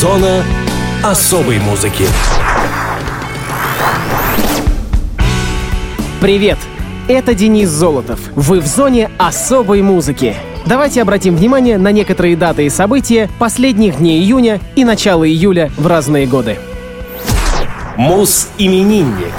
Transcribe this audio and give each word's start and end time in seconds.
Зона 0.00 0.42
особой 1.04 1.58
музыки. 1.58 2.06
Привет! 6.22 6.56
Это 7.06 7.34
Денис 7.34 7.68
Золотов. 7.68 8.18
Вы 8.34 8.60
в 8.60 8.66
зоне 8.66 9.10
особой 9.18 9.82
музыки. 9.82 10.36
Давайте 10.64 11.02
обратим 11.02 11.36
внимание 11.36 11.76
на 11.76 11.92
некоторые 11.92 12.34
даты 12.34 12.64
и 12.64 12.70
события 12.70 13.28
последних 13.38 13.98
дней 13.98 14.22
июня 14.22 14.58
и 14.74 14.86
начала 14.86 15.28
июля 15.28 15.70
в 15.76 15.86
разные 15.86 16.26
годы. 16.26 16.56
Мус-именинник. 17.98 19.34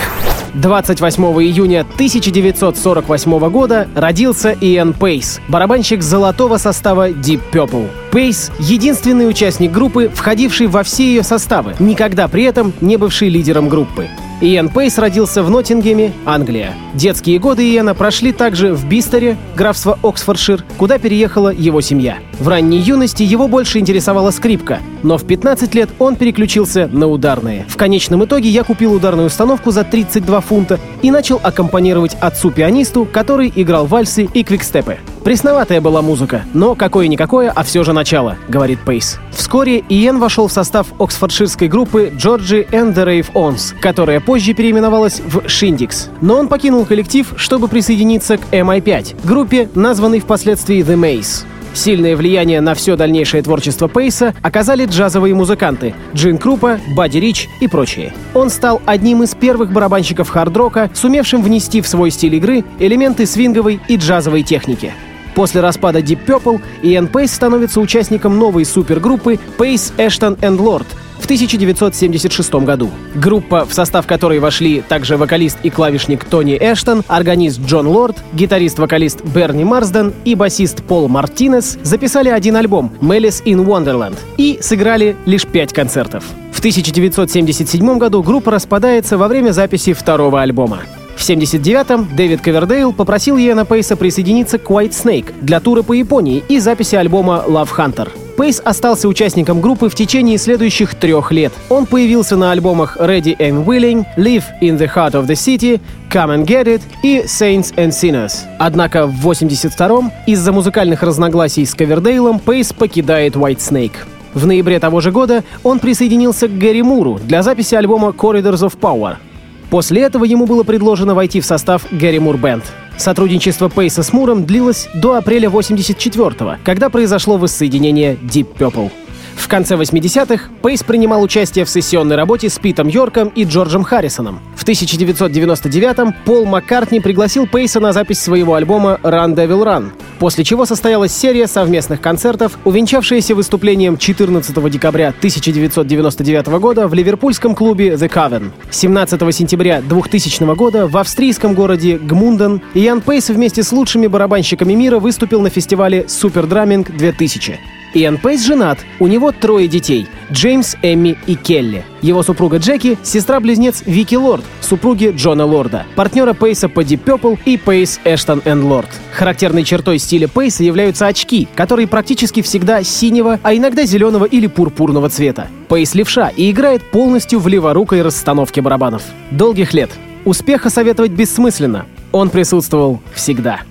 28 0.53 1.23
июня 1.43 1.81
1948 1.81 3.49
года 3.49 3.87
родился 3.95 4.55
Иэн 4.59 4.93
Пейс, 4.93 5.39
барабанщик 5.47 6.01
золотого 6.01 6.57
состава 6.57 7.09
Deep 7.09 7.41
Purple. 7.51 7.89
Пейс— 8.11 8.51
единственный 8.59 9.29
участник 9.29 9.71
группы, 9.71 10.11
входивший 10.13 10.67
во 10.67 10.83
все 10.83 11.05
ее 11.05 11.23
составы, 11.23 11.75
никогда 11.79 12.27
при 12.27 12.43
этом 12.43 12.73
не 12.81 12.97
бывший 12.97 13.29
лидером 13.29 13.69
группы. 13.69 14.07
Иэн 14.41 14.69
Пейс 14.69 14.97
родился 14.97 15.43
в 15.43 15.49
Ноттингеме, 15.49 16.13
Англия. 16.25 16.73
Детские 16.95 17.37
годы 17.37 17.63
Иэна 17.63 17.93
прошли 17.93 18.31
также 18.31 18.73
в 18.73 18.85
Бистере, 18.87 19.37
графство 19.55 19.99
Оксфордшир, 20.01 20.65
куда 20.77 20.97
переехала 20.97 21.49
его 21.49 21.79
семья. 21.79 22.17
В 22.41 22.47
ранней 22.47 22.79
юности 22.79 23.21
его 23.21 23.47
больше 23.47 23.77
интересовала 23.77 24.31
скрипка, 24.31 24.79
но 25.03 25.19
в 25.19 25.25
15 25.27 25.75
лет 25.75 25.91
он 25.99 26.15
переключился 26.15 26.89
на 26.91 27.07
ударные. 27.07 27.67
В 27.69 27.77
конечном 27.77 28.25
итоге 28.25 28.49
я 28.49 28.63
купил 28.63 28.93
ударную 28.93 29.27
установку 29.27 29.69
за 29.69 29.83
32 29.83 30.41
фунта 30.41 30.79
и 31.03 31.11
начал 31.11 31.39
аккомпанировать 31.43 32.17
отцу-пианисту, 32.19 33.05
который 33.05 33.53
играл 33.55 33.85
вальсы 33.85 34.23
и 34.23 34.43
квикстепы. 34.43 34.97
Пресноватая 35.23 35.81
была 35.81 36.01
музыка, 36.01 36.41
но 36.55 36.73
какое-никакое, 36.73 37.51
а 37.51 37.61
все 37.61 37.83
же 37.83 37.93
начало, 37.93 38.37
говорит 38.47 38.79
Пейс. 38.83 39.19
Вскоре 39.29 39.83
Иен 39.87 40.17
вошел 40.17 40.47
в 40.47 40.51
состав 40.51 40.87
оксфордширской 40.99 41.67
группы 41.67 42.11
Georgie 42.11 42.67
and 42.71 42.95
the 42.95 43.05
Rave 43.05 43.31
Ons, 43.33 43.79
которая 43.79 44.19
позже 44.19 44.55
переименовалась 44.55 45.19
в 45.19 45.45
Shindigs. 45.45 46.09
Но 46.21 46.37
он 46.37 46.47
покинул 46.47 46.85
коллектив, 46.85 47.31
чтобы 47.35 47.67
присоединиться 47.67 48.37
к 48.37 48.41
MI5, 48.51 49.27
группе, 49.27 49.69
названной 49.75 50.21
впоследствии 50.21 50.83
The 50.83 50.95
Maze. 50.95 51.45
Сильное 51.73 52.17
влияние 52.17 52.59
на 52.61 52.75
все 52.75 52.95
дальнейшее 52.95 53.43
творчество 53.43 53.87
Пейса 53.87 54.33
оказали 54.41 54.85
джазовые 54.85 55.33
музыканты 55.33 55.93
Джин 56.13 56.37
Крупа, 56.37 56.79
Бадди 56.95 57.17
Рич 57.17 57.47
и 57.59 57.67
прочие. 57.67 58.13
Он 58.33 58.49
стал 58.49 58.81
одним 58.85 59.23
из 59.23 59.35
первых 59.35 59.71
барабанщиков 59.71 60.29
хард-рока, 60.29 60.89
сумевшим 60.93 61.41
внести 61.41 61.81
в 61.81 61.87
свой 61.87 62.11
стиль 62.11 62.35
игры 62.35 62.65
элементы 62.79 63.25
свинговой 63.25 63.79
и 63.87 63.95
джазовой 63.95 64.43
техники. 64.43 64.93
После 65.33 65.61
распада 65.61 65.99
Deep 65.99 66.25
Purple 66.25 66.61
Иэн 66.81 67.07
Пейс 67.07 67.33
становится 67.33 67.79
участником 67.79 68.37
новой 68.37 68.65
супергруппы 68.65 69.39
Pace 69.57 69.93
Ashton 69.97 70.37
and 70.41 70.57
Lord 70.57 70.85
1976 71.31 72.53
году. 72.55 72.89
Группа, 73.15 73.65
в 73.65 73.73
состав 73.73 74.05
которой 74.05 74.39
вошли 74.39 74.81
также 74.81 75.15
вокалист 75.15 75.57
и 75.63 75.69
клавишник 75.69 76.25
Тони 76.25 76.57
Эштон, 76.59 77.03
органист 77.07 77.61
Джон 77.61 77.87
Лорд, 77.87 78.17
гитарист-вокалист 78.33 79.23
Берни 79.23 79.63
Марсден 79.63 80.13
и 80.25 80.35
басист 80.35 80.83
Пол 80.83 81.07
Мартинес, 81.07 81.77
записали 81.83 82.27
один 82.27 82.57
альбом 82.57 82.91
«Malice 82.99 83.41
in 83.45 83.65
Wonderland» 83.65 84.17
и 84.35 84.59
сыграли 84.61 85.15
лишь 85.25 85.47
пять 85.47 85.71
концертов. 85.71 86.25
В 86.51 86.59
1977 86.59 87.97
году 87.97 88.21
группа 88.23 88.51
распадается 88.51 89.17
во 89.17 89.29
время 89.29 89.51
записи 89.51 89.93
второго 89.93 90.41
альбома. 90.41 90.81
В 91.15 91.29
79-м 91.29 92.15
Дэвид 92.15 92.41
Ковердейл 92.41 92.93
попросил 92.93 93.37
Йена 93.37 93.65
Пейса 93.65 93.95
присоединиться 93.95 94.57
к 94.57 94.69
White 94.69 94.91
Snake 94.91 95.33
для 95.41 95.59
тура 95.59 95.83
по 95.83 95.93
Японии 95.93 96.43
и 96.49 96.59
записи 96.59 96.95
альбома 96.95 97.43
Love 97.47 97.69
Hunter. 97.77 98.09
Пейс 98.37 98.59
остался 98.63 99.07
участником 99.07 99.61
группы 99.61 99.87
в 99.87 99.93
течение 99.93 100.39
следующих 100.39 100.95
трех 100.95 101.31
лет. 101.31 101.53
Он 101.69 101.85
появился 101.85 102.35
на 102.37 102.51
альбомах 102.51 102.97
Ready 102.97 103.37
and 103.37 103.65
Willing, 103.65 104.05
Live 104.17 104.45
in 104.61 104.79
the 104.79 104.89
Heart 104.91 105.11
of 105.11 105.27
the 105.27 105.35
City, 105.35 105.79
Come 106.09 106.35
and 106.35 106.45
Get 106.45 106.65
It 106.65 106.81
и 107.03 107.19
Saints 107.25 107.71
and 107.75 107.89
Sinners. 107.89 108.33
Однако 108.57 109.05
в 109.05 109.29
82-м 109.29 110.11
из-за 110.25 110.51
музыкальных 110.51 111.03
разногласий 111.03 111.65
с 111.65 111.75
Ковердейлом 111.75 112.39
Пейс 112.39 112.73
покидает 112.73 113.35
White 113.35 113.59
Snake. 113.59 113.95
В 114.33 114.47
ноябре 114.47 114.79
того 114.79 115.01
же 115.01 115.11
года 115.11 115.43
он 115.61 115.79
присоединился 115.79 116.47
к 116.47 116.57
Гэри 116.57 116.81
Муру 116.81 117.19
для 117.21 117.43
записи 117.43 117.75
альбома 117.75 118.07
Corridors 118.09 118.65
of 118.65 118.77
Power— 118.79 119.17
После 119.71 120.01
этого 120.01 120.25
ему 120.25 120.45
было 120.45 120.63
предложено 120.63 121.15
войти 121.15 121.39
в 121.39 121.45
состав 121.45 121.85
Гэри 121.91 122.19
Мур 122.19 122.35
Бенд. 122.37 122.63
Сотрудничество 122.97 123.69
Пейса 123.69 124.03
с 124.03 124.11
Муром 124.11 124.45
длилось 124.45 124.89
до 124.93 125.15
апреля 125.15 125.47
84-го, 125.47 126.57
когда 126.65 126.89
произошло 126.89 127.37
воссоединение 127.37 128.15
Deep 128.15 128.47
Purple. 128.59 128.91
В 129.35 129.47
конце 129.47 129.75
80-х 129.75 130.49
Пейс 130.61 130.83
принимал 130.83 131.21
участие 131.21 131.65
в 131.65 131.69
сессионной 131.69 132.15
работе 132.15 132.49
с 132.49 132.57
Питом 132.59 132.87
Йорком 132.87 133.29
и 133.29 133.43
Джорджем 133.43 133.83
Харрисоном. 133.83 134.39
В 134.55 134.63
1999-м 134.63 136.13
Пол 136.25 136.45
Маккартни 136.45 136.99
пригласил 136.99 137.47
Пейса 137.47 137.79
на 137.79 137.93
запись 137.93 138.19
своего 138.19 138.53
альбома 138.53 138.99
«Run 139.01 139.35
Devil 139.35 139.63
Run», 139.65 139.91
после 140.19 140.43
чего 140.43 140.65
состоялась 140.65 141.11
серия 141.11 141.47
совместных 141.47 141.99
концертов, 141.99 142.57
увенчавшаяся 142.63 143.33
выступлением 143.33 143.97
14 143.97 144.69
декабря 144.69 145.09
1999 145.09 146.47
года 146.59 146.87
в 146.87 146.93
ливерпульском 146.93 147.55
клубе 147.55 147.93
The 147.93 148.07
Coven. 148.07 148.51
17 148.69 149.35
сентября 149.35 149.81
2000 149.81 150.55
года 150.55 150.87
в 150.87 150.95
австрийском 150.95 151.55
городе 151.55 151.97
Гмунден 151.97 152.61
Ян 152.75 153.01
Пейс 153.01 153.29
вместе 153.29 153.63
с 153.63 153.71
лучшими 153.71 154.07
барабанщиками 154.07 154.73
мира 154.73 154.99
выступил 154.99 155.41
на 155.41 155.49
фестивале 155.49 156.01
Drumming 156.03 156.95
2000. 156.95 157.80
Иэн 157.93 158.17
Пейс 158.17 158.45
женат, 158.45 158.79
у 158.99 159.07
него 159.07 159.31
трое 159.31 159.67
детей— 159.67 160.07
Джеймс, 160.31 160.75
Эмми 160.81 161.17
и 161.27 161.35
Келли. 161.35 161.83
Его 162.01 162.23
супруга 162.23 162.57
Джеки— 162.57 162.97
сестра-близнец 163.03 163.83
Вики 163.85 164.15
Лорд, 164.15 164.43
супруги 164.61 165.13
Джона 165.15 165.45
Лорда, 165.45 165.85
партнера 165.95 166.33
Пейса 166.33 166.69
по 166.69 166.81
Deep 166.81 167.03
Purple 167.03 167.37
и 167.45 167.57
Пейс 167.57 167.99
Эштон 168.05 168.41
энд 168.45 168.63
Лорд. 168.63 168.89
Характерной 169.13 169.63
чертой 169.63 169.99
стиля 169.99 170.27
Пейса 170.27 170.63
являются 170.63 171.07
очки, 171.07 171.47
которые 171.55 171.87
практически 171.87 172.41
всегда 172.41 172.81
синего, 172.83 173.39
а 173.43 173.53
иногда 173.53 173.83
зеленого 173.83 174.25
или 174.25 174.47
пурпурного 174.47 175.09
цвета. 175.09 175.47
Пейс 175.67 175.93
левша 175.93 176.29
и 176.29 176.49
играет 176.49 176.81
полностью 176.91 177.39
в 177.39 177.47
леворукой 177.47 178.01
расстановке 178.01 178.61
барабанов. 178.61 179.03
Долгих 179.31 179.73
лет. 179.73 179.91
Успеха 180.23 180.69
советовать 180.69 181.11
бессмысленно. 181.11 181.85
Он 182.11 182.29
присутствовал 182.29 183.01
всегда. 183.13 183.61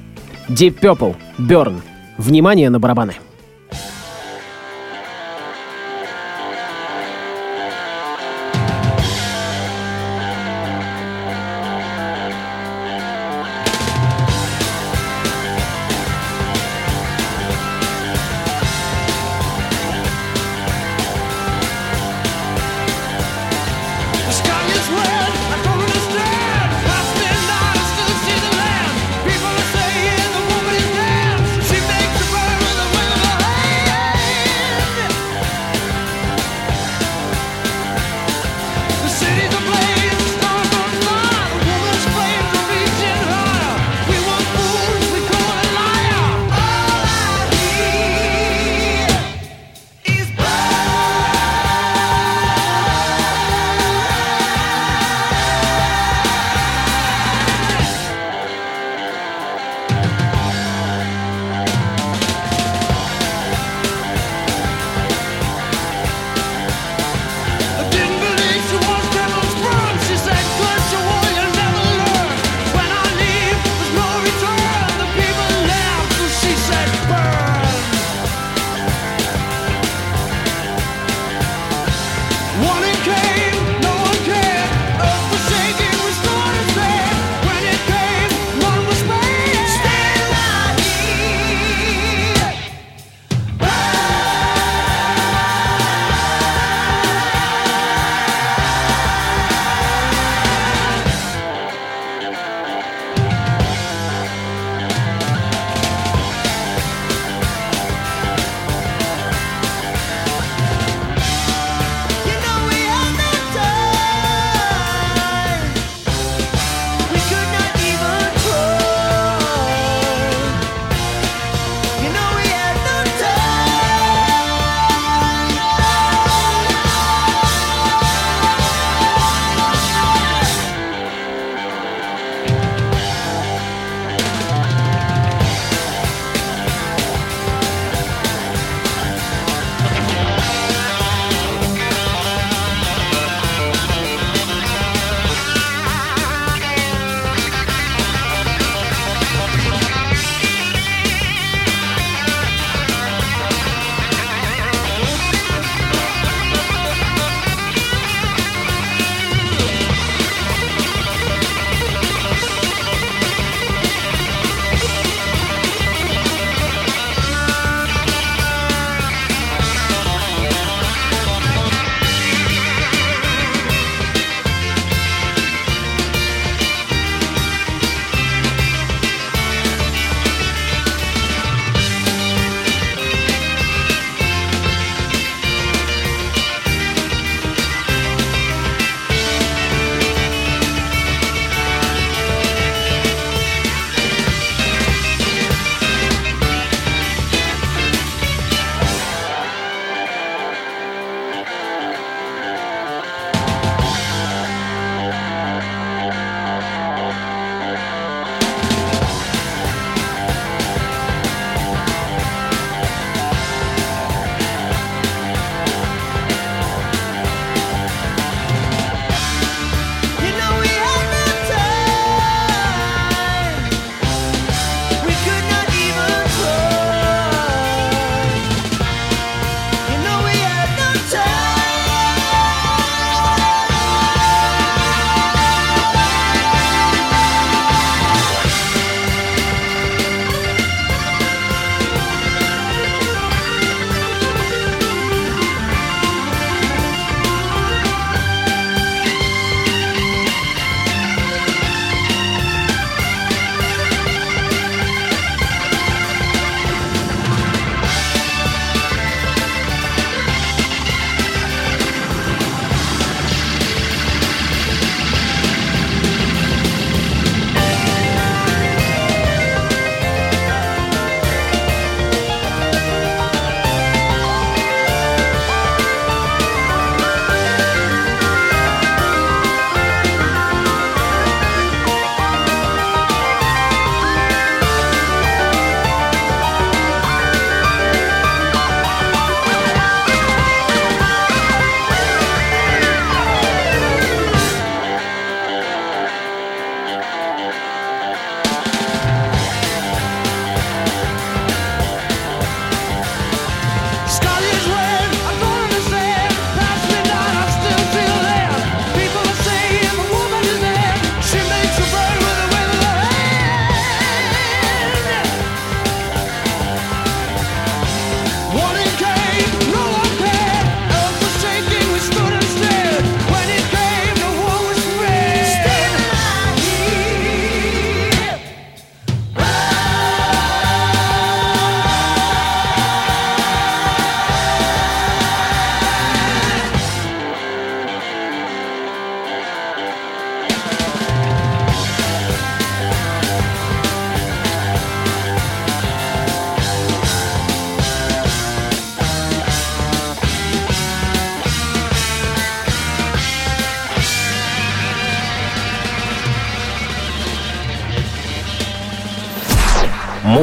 Deep 0.48 0.80
Purple, 0.80 1.14
Burn. 1.38 1.80
Внимание 2.18 2.70
на 2.70 2.78
барабаны. 2.80 3.14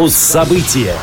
Муз-события. 0.08 0.94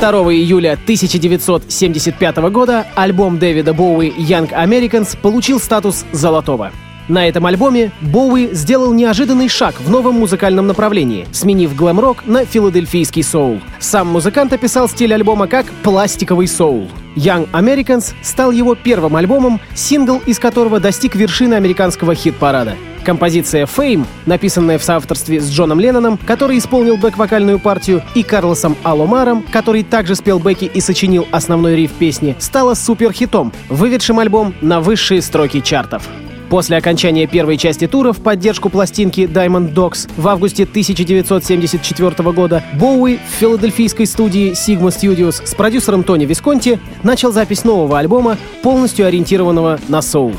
2 0.00 0.10
июля 0.32 0.72
1975 0.72 2.36
года 2.50 2.84
альбом 2.96 3.38
Дэвида 3.38 3.72
Боуи 3.72 4.08
«Young 4.08 4.50
Americans» 4.50 5.16
получил 5.16 5.60
статус 5.60 6.04
золотого. 6.10 6.72
На 7.06 7.28
этом 7.28 7.46
альбоме 7.46 7.92
Боуи 8.00 8.48
сделал 8.52 8.92
неожиданный 8.92 9.48
шаг 9.48 9.76
в 9.78 9.88
новом 9.88 10.16
музыкальном 10.16 10.66
направлении, 10.66 11.28
сменив 11.30 11.76
глэм-рок 11.76 12.26
на 12.26 12.44
филадельфийский 12.44 13.22
соул. 13.22 13.60
Сам 13.78 14.08
музыкант 14.08 14.52
описал 14.52 14.88
стиль 14.88 15.14
альбома 15.14 15.46
как 15.46 15.66
«пластиковый 15.84 16.48
соул». 16.48 16.88
Young 17.14 17.48
Americans 17.52 18.14
стал 18.20 18.50
его 18.50 18.74
первым 18.74 19.14
альбомом, 19.14 19.60
сингл 19.76 20.20
из 20.26 20.40
которого 20.40 20.80
достиг 20.80 21.14
вершины 21.14 21.54
американского 21.54 22.16
хит-парада. 22.16 22.74
Композиция 23.04 23.66
«Fame», 23.66 24.06
написанная 24.26 24.78
в 24.78 24.84
соавторстве 24.84 25.40
с 25.40 25.50
Джоном 25.50 25.78
Ленноном, 25.78 26.18
который 26.18 26.58
исполнил 26.58 26.96
бэк-вокальную 26.96 27.58
партию, 27.58 28.02
и 28.14 28.22
Карлосом 28.22 28.76
Аломаром, 28.82 29.44
который 29.52 29.82
также 29.84 30.14
спел 30.14 30.38
бэки 30.38 30.64
и 30.64 30.80
сочинил 30.80 31.26
основной 31.30 31.76
риф 31.76 31.92
песни, 31.92 32.34
стала 32.38 32.74
суперхитом, 32.74 33.52
выведшим 33.68 34.18
альбом 34.18 34.54
на 34.62 34.80
высшие 34.80 35.20
строки 35.20 35.60
чартов. 35.60 36.08
После 36.48 36.76
окончания 36.76 37.26
первой 37.26 37.56
части 37.56 37.86
тура 37.86 38.12
в 38.12 38.20
поддержку 38.20 38.68
пластинки 38.68 39.22
Diamond 39.22 39.74
Dogs 39.74 40.08
в 40.16 40.28
августе 40.28 40.64
1974 40.64 42.32
года 42.32 42.62
Боуи 42.74 43.16
в 43.16 43.40
филадельфийской 43.40 44.06
студии 44.06 44.52
Sigma 44.52 44.88
Studios 44.88 45.44
с 45.44 45.54
продюсером 45.54 46.04
Тони 46.04 46.26
Висконти 46.26 46.78
начал 47.02 47.32
запись 47.32 47.64
нового 47.64 47.98
альбома, 47.98 48.38
полностью 48.62 49.06
ориентированного 49.06 49.80
на 49.88 50.00
соул. 50.00 50.34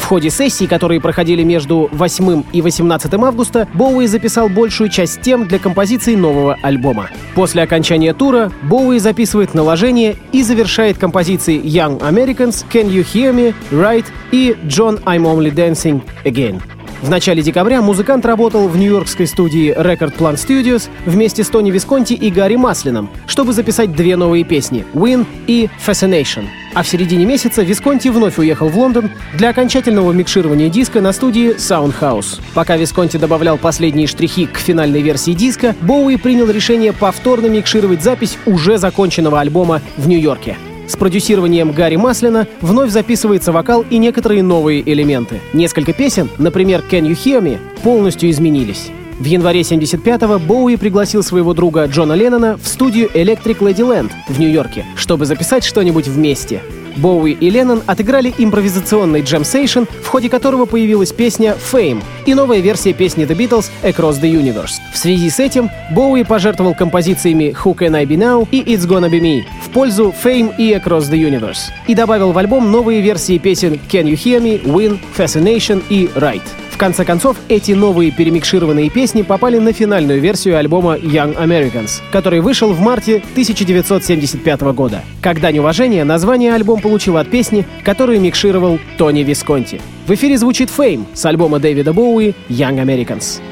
В 0.00 0.04
ходе 0.10 0.30
сессий, 0.30 0.66
которые 0.66 1.00
проходили 1.00 1.44
между 1.44 1.88
8 1.92 2.42
и 2.52 2.62
18 2.62 3.14
августа, 3.14 3.68
Боуи 3.74 4.06
записал 4.06 4.48
большую 4.48 4.90
часть 4.90 5.20
тем 5.20 5.46
для 5.46 5.60
композиции 5.60 6.16
нового 6.16 6.56
альбома. 6.62 7.10
После 7.36 7.62
окончания 7.62 8.12
тура 8.12 8.50
Боуи 8.62 8.98
записывает 8.98 9.54
наложение 9.54 10.16
и 10.32 10.42
завершает 10.42 10.98
композиции 10.98 11.62
Young 11.62 12.00
Americans, 12.00 12.64
Can 12.72 12.90
You 12.90 13.04
Hear 13.04 13.32
Me, 13.32 13.54
Right 13.70 14.06
и 14.32 14.56
John 14.64 15.00
I'm 15.04 15.22
Only 15.22 15.54
Dancing 15.54 16.02
Again. 16.24 16.60
В 17.02 17.08
начале 17.08 17.42
декабря 17.42 17.80
музыкант 17.80 18.26
работал 18.26 18.68
в 18.68 18.76
нью-йоркской 18.76 19.26
студии 19.26 19.72
Record 19.78 20.16
Plant 20.18 20.34
Studios 20.34 20.88
вместе 21.06 21.44
с 21.44 21.48
Тони 21.48 21.70
Висконти 21.70 22.14
и 22.14 22.30
Гарри 22.30 22.56
Маслином, 22.56 23.10
чтобы 23.26 23.52
записать 23.52 23.94
две 23.94 24.16
новые 24.16 24.44
песни 24.44 24.84
«Win» 24.92 25.24
и 25.46 25.70
«Fascination». 25.86 26.44
А 26.72 26.82
в 26.82 26.88
середине 26.88 27.26
месяца 27.26 27.62
Висконти 27.62 28.08
вновь 28.08 28.38
уехал 28.38 28.68
в 28.68 28.78
Лондон 28.78 29.10
для 29.34 29.50
окончательного 29.50 30.12
микширования 30.12 30.68
диска 30.68 31.00
на 31.00 31.12
студии 31.12 31.56
Soundhouse. 31.56 32.40
Пока 32.54 32.76
Висконти 32.76 33.16
добавлял 33.16 33.58
последние 33.58 34.06
штрихи 34.06 34.46
к 34.46 34.58
финальной 34.58 35.02
версии 35.02 35.32
диска, 35.32 35.74
Боуи 35.80 36.16
принял 36.16 36.48
решение 36.48 36.92
повторно 36.92 37.46
микшировать 37.46 38.02
запись 38.02 38.38
уже 38.46 38.78
законченного 38.78 39.40
альбома 39.40 39.82
в 39.96 40.06
Нью-Йорке. 40.08 40.56
С 40.86 40.96
продюсированием 40.96 41.72
Гарри 41.72 41.96
Маслина 41.96 42.46
вновь 42.60 42.90
записывается 42.90 43.52
вокал 43.52 43.84
и 43.88 43.98
некоторые 43.98 44.42
новые 44.42 44.82
элементы. 44.92 45.40
Несколько 45.52 45.92
песен, 45.92 46.28
например 46.38 46.82
«Can 46.90 47.02
You 47.02 47.12
Hear 47.12 47.40
Me», 47.40 47.58
полностью 47.82 48.30
изменились. 48.30 48.90
В 49.20 49.24
январе 49.26 49.60
75-го 49.60 50.38
Боуи 50.38 50.76
пригласил 50.76 51.22
своего 51.22 51.52
друга 51.52 51.84
Джона 51.84 52.14
Леннона 52.14 52.56
в 52.56 52.66
студию 52.66 53.10
Electric 53.12 53.58
Ladyland 53.58 54.10
в 54.28 54.40
Нью-Йорке, 54.40 54.86
чтобы 54.96 55.26
записать 55.26 55.62
что-нибудь 55.62 56.08
вместе. 56.08 56.62
Боуи 56.96 57.32
и 57.32 57.50
Леннон 57.50 57.82
отыграли 57.86 58.32
импровизационный 58.38 59.20
джем-сейшн, 59.20 59.82
в 60.02 60.06
ходе 60.06 60.30
которого 60.30 60.64
появилась 60.64 61.12
песня 61.12 61.54
«Fame» 61.70 62.02
и 62.24 62.32
новая 62.32 62.60
версия 62.60 62.94
песни 62.94 63.26
The 63.26 63.36
Beatles 63.36 63.66
«Across 63.82 64.22
the 64.22 64.32
Universe». 64.32 64.80
В 64.90 64.96
связи 64.96 65.28
с 65.28 65.38
этим 65.38 65.68
Боуи 65.90 66.22
пожертвовал 66.22 66.74
композициями 66.74 67.54
«Who 67.62 67.76
Can 67.76 67.94
I 67.94 68.06
Be 68.06 68.16
Now» 68.16 68.48
и 68.50 68.62
«It's 68.62 68.88
Gonna 68.88 69.10
Be 69.10 69.20
Me» 69.20 69.42
в 69.62 69.68
пользу 69.68 70.14
«Fame» 70.24 70.54
и 70.56 70.72
«Across 70.72 71.10
the 71.10 71.20
Universe» 71.20 71.70
и 71.86 71.94
добавил 71.94 72.32
в 72.32 72.38
альбом 72.38 72.70
новые 72.70 73.02
версии 73.02 73.36
песен 73.36 73.78
«Can 73.92 74.04
You 74.04 74.14
Hear 74.14 74.40
Me», 74.40 74.62
«Win», 74.62 74.98
«Fascination» 75.14 75.82
и 75.90 76.08
«Right» 76.14 76.42
конце 76.80 77.04
концов, 77.04 77.36
эти 77.50 77.72
новые 77.72 78.10
перемикшированные 78.10 78.88
песни 78.88 79.20
попали 79.20 79.58
на 79.58 79.74
финальную 79.74 80.18
версию 80.18 80.56
альбома 80.56 80.96
Young 80.96 81.36
Americans, 81.36 82.00
который 82.10 82.40
вышел 82.40 82.72
в 82.72 82.80
марте 82.80 83.16
1975 83.32 84.62
года. 84.72 85.02
Как 85.20 85.42
дань 85.42 85.58
уважения, 85.58 86.04
название 86.04 86.54
альбом 86.54 86.80
получил 86.80 87.18
от 87.18 87.30
песни, 87.30 87.66
которую 87.84 88.18
микшировал 88.22 88.78
Тони 88.96 89.22
Висконти. 89.22 89.78
В 90.06 90.14
эфире 90.14 90.38
звучит 90.38 90.70
Fame 90.70 91.04
с 91.12 91.22
альбома 91.26 91.58
Дэвида 91.58 91.92
Боуи 91.92 92.34
Young 92.48 92.82
Americans. 92.82 93.42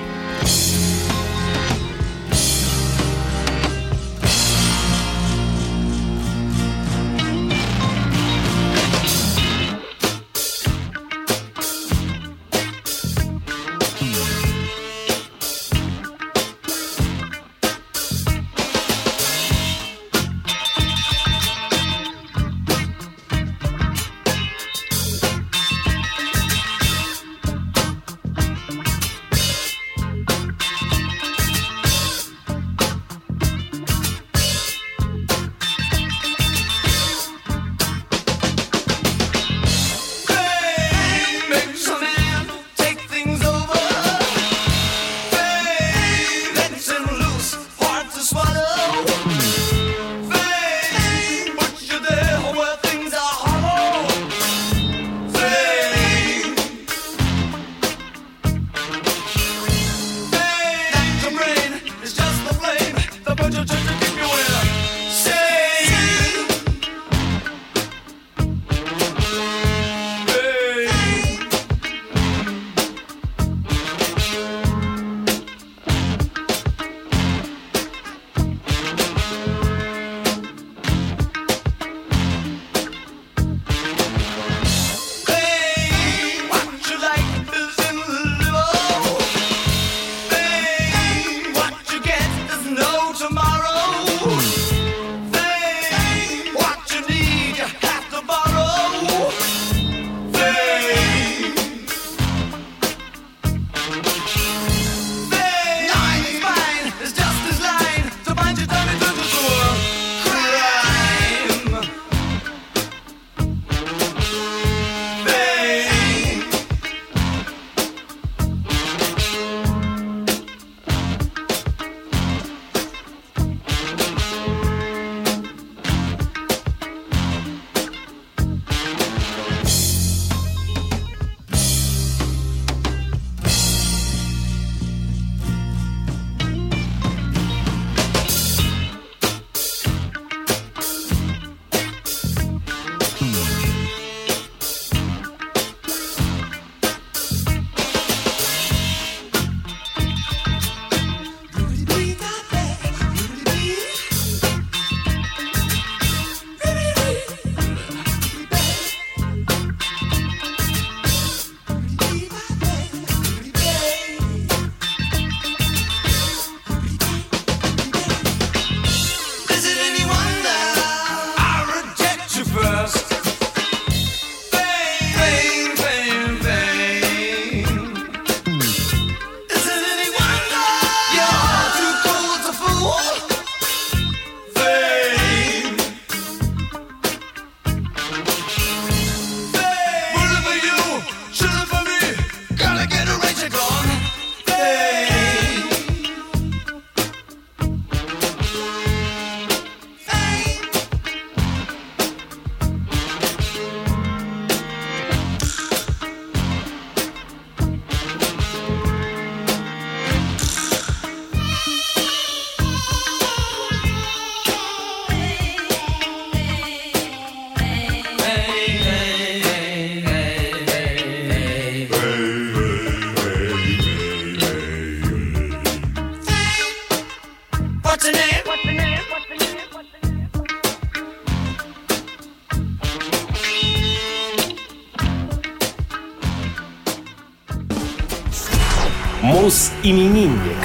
Мус-именинник. 239.88 240.58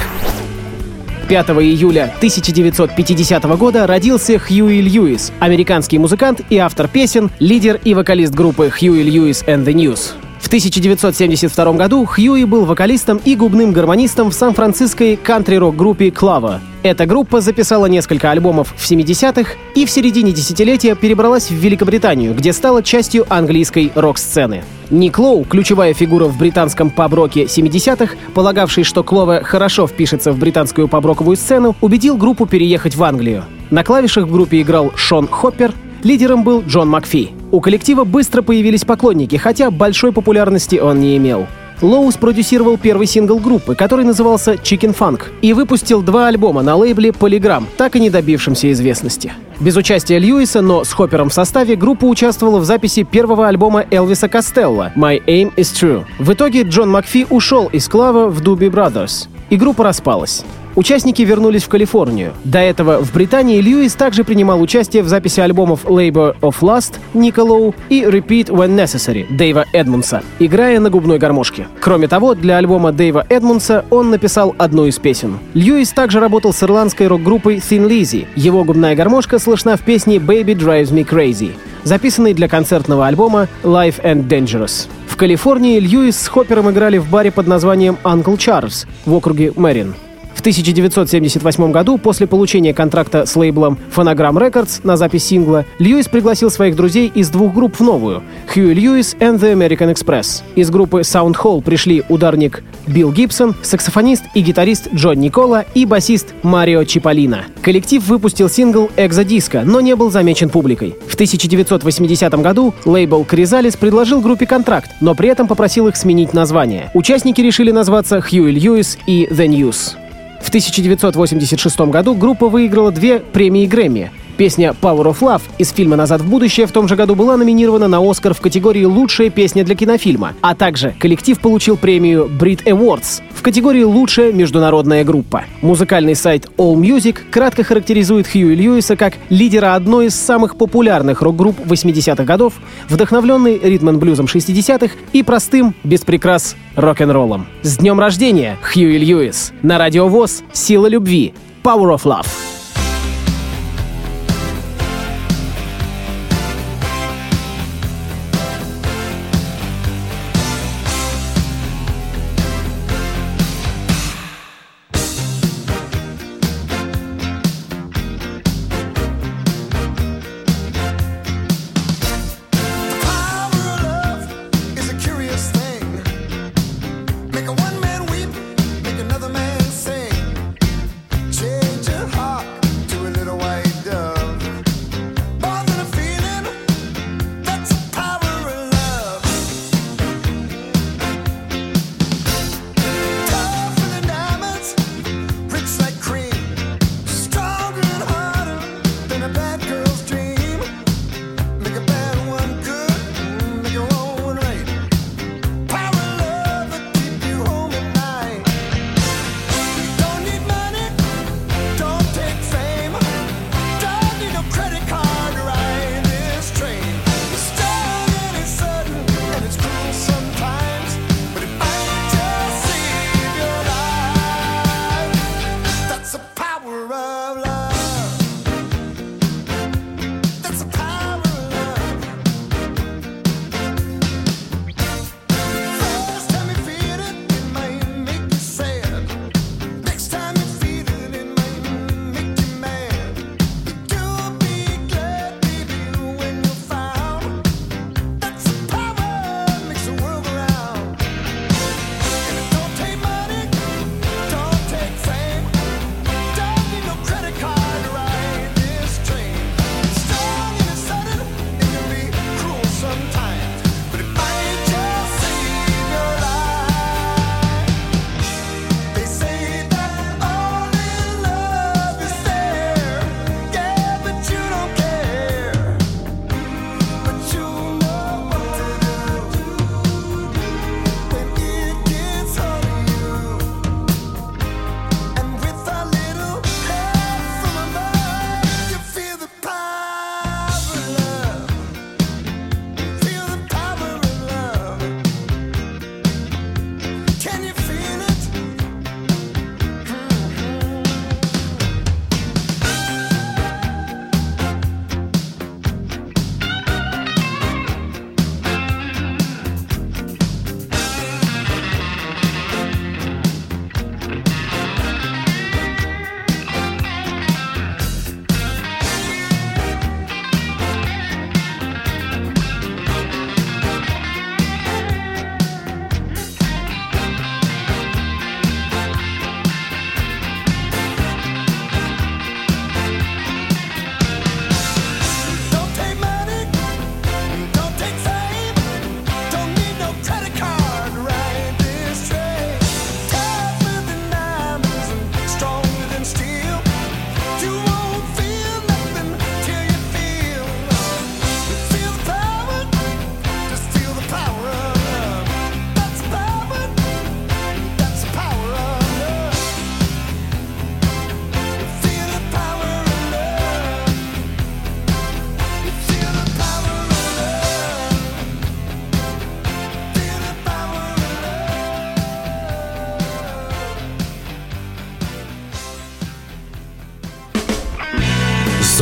5 1.29 1.49
июля 1.61 2.11
1950 2.17 3.43
года 3.57 3.87
родился 3.87 4.37
Хьюи 4.37 4.81
Льюис, 4.81 5.31
американский 5.39 5.97
музыкант 5.97 6.41
и 6.49 6.57
автор 6.57 6.87
песен, 6.89 7.31
лидер 7.39 7.79
и 7.83 7.93
вокалист 7.93 8.33
группы 8.33 8.69
Хьюи 8.69 9.01
Льюис 9.01 9.43
and 9.43 9.65
the 9.65 9.73
News. 9.73 10.11
В 10.43 10.47
1972 10.47 11.73
году 11.73 12.05
Хьюи 12.05 12.43
был 12.43 12.65
вокалистом 12.65 13.19
и 13.23 13.33
губным 13.33 13.71
гармонистом 13.71 14.29
в 14.29 14.33
сан-франциской 14.33 15.15
кантри-рок-группе 15.15 16.11
«Клава». 16.11 16.59
Эта 16.83 17.05
группа 17.05 17.39
записала 17.39 17.85
несколько 17.85 18.29
альбомов 18.29 18.73
в 18.75 18.91
70-х 18.91 19.53
и 19.73 19.85
в 19.85 19.89
середине 19.89 20.33
десятилетия 20.33 20.95
перебралась 20.95 21.49
в 21.49 21.53
Великобританию, 21.53 22.35
где 22.35 22.51
стала 22.51 22.83
частью 22.83 23.25
английской 23.29 23.93
рок-сцены. 23.95 24.65
Ник 24.89 25.17
Лоу, 25.17 25.45
ключевая 25.45 25.93
фигура 25.93 26.25
в 26.25 26.37
британском 26.37 26.89
паб-роке 26.89 27.45
70-х, 27.45 28.15
полагавший, 28.33 28.83
что 28.83 29.01
Клова 29.01 29.43
хорошо 29.43 29.87
впишется 29.87 30.33
в 30.33 30.37
британскую 30.37 30.89
паб-роковую 30.89 31.37
сцену, 31.37 31.73
убедил 31.79 32.17
группу 32.17 32.45
переехать 32.45 32.95
в 32.95 33.03
Англию. 33.03 33.45
На 33.71 33.83
клавишах 33.85 34.25
в 34.25 34.31
группе 34.31 34.61
играл 34.61 34.91
Шон 34.95 35.27
Хоппер, 35.27 35.73
лидером 36.03 36.43
был 36.43 36.61
Джон 36.61 36.89
Макфи. 36.89 37.31
У 37.51 37.61
коллектива 37.61 38.03
быстро 38.03 38.41
появились 38.41 38.85
поклонники, 38.85 39.35
хотя 39.35 39.71
большой 39.71 40.11
популярности 40.11 40.77
он 40.77 40.99
не 40.99 41.17
имел. 41.17 41.47
Лоу 41.81 42.09
спродюсировал 42.11 42.77
первый 42.77 43.07
сингл 43.07 43.39
группы, 43.39 43.75
который 43.75 44.05
назывался 44.05 44.53
Chicken 44.53 44.95
Funk, 44.97 45.23
и 45.41 45.53
выпустил 45.53 46.01
два 46.01 46.27
альбома 46.27 46.61
на 46.61 46.75
лейбле 46.75 47.09
Polygram, 47.09 47.65
так 47.77 47.95
и 47.95 47.99
не 47.99 48.09
добившимся 48.09 48.71
известности. 48.71 49.33
Без 49.59 49.75
участия 49.75 50.17
Льюиса, 50.17 50.61
но 50.61 50.83
с 50.83 50.93
Хоппером 50.93 51.29
в 51.29 51.33
составе, 51.33 51.75
группа 51.75 52.05
участвовала 52.05 52.59
в 52.59 52.65
записи 52.65 53.03
первого 53.03 53.47
альбома 53.47 53.85
Элвиса 53.91 54.29
Костелла 54.29 54.91
«My 54.95 55.23
Aim 55.25 55.53
is 55.55 55.73
True». 55.73 56.05
В 56.19 56.33
итоге 56.33 56.63
Джон 56.63 56.89
Макфи 56.89 57.27
ушел 57.29 57.67
из 57.67 57.87
Клава 57.87 58.29
в 58.29 58.41
Doobie 58.41 58.69
Brothers, 58.69 59.27
и 59.49 59.57
группа 59.57 59.83
распалась. 59.83 60.43
Участники 60.75 61.21
вернулись 61.21 61.63
в 61.63 61.69
Калифорнию. 61.69 62.33
До 62.43 62.59
этого 62.59 63.03
в 63.03 63.13
Британии 63.13 63.61
Льюис 63.61 63.93
также 63.93 64.23
принимал 64.23 64.61
участие 64.61 65.03
в 65.03 65.07
записи 65.07 65.39
альбомов 65.39 65.85
Labor 65.85 66.35
of 66.41 66.55
Lust, 66.61 66.95
Николоу 67.13 67.75
и 67.89 68.01
Repeat 68.01 68.47
When 68.47 68.75
Necessary 68.75 69.25
Дэйва 69.29 69.65
Эдмунса, 69.73 70.23
играя 70.39 70.79
на 70.79 70.89
губной 70.89 71.19
гармошке. 71.19 71.67
Кроме 71.79 72.07
того, 72.07 72.33
для 72.33 72.57
альбома 72.57 72.91
Дэйва 72.91 73.25
Эдмунса 73.29 73.85
он 73.89 74.09
написал 74.09 74.55
одну 74.57 74.85
из 74.85 74.97
песен. 74.97 75.37
Льюис 75.53 75.91
также 75.91 76.19
работал 76.19 76.53
с 76.53 76.63
ирландской 76.63 77.07
рок-группой 77.07 77.57
Thin 77.57 77.87
Lizzy. 77.87 78.25
Его 78.35 78.63
губная 78.63 78.95
гармошка 78.95 79.37
слышна 79.37 79.77
в 79.77 79.81
песне 79.81 80.17
Baby 80.17 80.55
Drives 80.55 80.91
Me 80.91 81.07
Crazy 81.07 81.51
записанный 81.83 82.33
для 82.33 82.47
концертного 82.47 83.07
альбома 83.07 83.47
Life 83.63 84.01
and 84.03 84.27
Dangerous. 84.27 84.87
В 85.07 85.17
Калифорнии 85.17 85.79
Льюис 85.79 86.17
с 86.17 86.27
Хоппером 86.27 86.71
играли 86.71 86.97
в 86.97 87.09
баре 87.09 87.31
под 87.31 87.45
названием 87.45 87.97
Uncle 88.03 88.37
Charles 88.37 88.87
в 89.05 89.13
округе 89.13 89.51
Мэрин. 89.55 89.93
В 90.33 90.39
1978 90.39 91.71
году, 91.71 91.97
после 91.97 92.27
получения 92.27 92.73
контракта 92.73 93.25
с 93.25 93.35
лейблом 93.35 93.77
Phonogram 93.95 94.33
Records 94.33 94.81
на 94.83 94.97
запись 94.97 95.25
сингла, 95.25 95.65
Льюис 95.79 96.07
пригласил 96.07 96.49
своих 96.49 96.75
друзей 96.75 97.11
из 97.13 97.29
двух 97.29 97.53
групп 97.53 97.79
в 97.79 97.81
новую— 97.81 98.23
Хьюи 98.53 98.73
Льюис 98.73 99.15
and 99.19 99.39
the 99.39 99.53
American 99.53 99.93
Express. 99.93 100.43
Из 100.55 100.69
группы 100.69 101.01
Sound 101.01 101.35
Hall 101.35 101.61
пришли 101.61 102.03
ударник 102.09 102.63
Билл 102.87 103.11
Гибсон, 103.11 103.55
саксофонист 103.61 104.23
и 104.33 104.41
гитарист 104.41 104.89
Джон 104.93 105.19
Никола 105.19 105.65
и 105.73 105.85
басист 105.85 106.33
Марио 106.43 106.83
Чиполлино. 106.83 107.45
Коллектив 107.61 108.05
выпустил 108.07 108.49
сингл 108.49 108.89
«Экзодиско», 108.97 109.63
но 109.65 109.81
не 109.81 109.95
был 109.95 110.11
замечен 110.11 110.49
публикой. 110.49 110.95
В 111.07 111.13
1980 111.13 112.33
году 112.41 112.73
лейбл 112.85 113.23
Кризалис 113.23 113.75
предложил 113.75 114.21
группе 114.21 114.45
контракт, 114.45 114.91
но 114.99 115.15
при 115.15 115.29
этом 115.29 115.47
попросил 115.47 115.87
их 115.87 115.95
сменить 115.95 116.33
название. 116.33 116.91
Участники 116.93 117.41
решили 117.41 117.71
назваться 117.71 118.19
Хьюи 118.19 118.51
Льюис 118.51 118.97
и 119.07 119.27
The 119.31 119.47
News. 119.47 120.02
В 120.43 120.49
1986 120.49 121.79
году 121.79 122.15
группа 122.15 122.49
выиграла 122.49 122.91
две 122.91 123.19
премии 123.19 123.65
Грэмми 123.65 124.11
Песня 124.37 124.75
Power 124.81 125.05
of 125.05 125.19
Love 125.19 125.41
из 125.59 125.71
фильма 125.71 125.95
«Назад 125.95 126.21
в 126.21 126.29
будущее» 126.29 126.65
в 126.65 126.71
том 126.71 126.87
же 126.87 126.95
году 126.95 127.13
была 127.13 127.37
номинирована 127.37 127.87
на 127.87 127.99
«Оскар» 127.99 128.33
в 128.33 128.41
категории 128.41 128.83
«Лучшая 128.83 129.29
песня 129.29 129.63
для 129.63 129.75
кинофильма», 129.75 130.33
а 130.41 130.55
также 130.55 130.95
коллектив 130.97 131.39
получил 131.39 131.77
премию 131.77 132.25
Brit 132.25 132.63
Awards 132.65 133.21
в 133.31 133.43
категории 133.43 133.83
«Лучшая 133.83 134.33
международная 134.33 135.03
группа». 135.03 135.43
Музыкальный 135.61 136.15
сайт 136.15 136.49
All 136.57 136.75
Music 136.75 137.17
кратко 137.29 137.63
характеризует 137.63 138.27
Хьюи 138.27 138.55
Льюиса 138.55 138.95
как 138.95 139.13
лидера 139.29 139.75
одной 139.75 140.07
из 140.07 140.15
самых 140.15 140.55
популярных 140.55 141.21
рок-групп 141.21 141.59
80-х 141.59 142.23
годов, 142.23 142.53
вдохновленный 142.89 143.59
ритм 143.59 143.97
блюзом 143.97 144.25
60-х 144.25 144.95
и 145.11 145.21
простым, 145.21 145.75
без 145.83 146.01
прикрас, 146.01 146.55
рок-н-роллом. 146.75 147.45
С 147.61 147.77
днем 147.77 147.99
рождения, 147.99 148.57
Хьюи 148.63 148.97
Льюис! 148.97 149.53
На 149.61 149.77
Радио 149.77 150.07
ВОЗ 150.07 150.43
«Сила 150.53 150.87
любви» 150.87 151.33
Power 151.63 151.95
of 151.95 152.03
Love. 152.03 152.27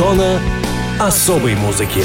Зона 0.02 0.40
особой 0.98 1.54
музыки. 1.54 2.00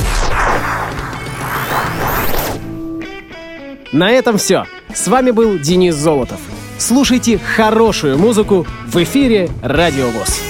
На 3.91 4.11
этом 4.11 4.37
все. 4.37 4.65
С 4.93 5.07
вами 5.07 5.31
был 5.31 5.57
Денис 5.57 5.95
Золотов. 5.95 6.39
Слушайте 6.77 7.39
хорошую 7.39 8.19
музыку 8.19 8.67
в 8.85 9.01
эфире 9.01 9.49
Радио 9.63 10.09
ВОЗ. 10.09 10.46